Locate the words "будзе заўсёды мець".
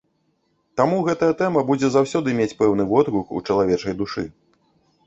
1.69-2.51